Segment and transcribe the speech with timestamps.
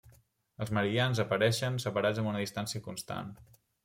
[0.63, 3.31] Els meridians apareixen separats amb una distància constant.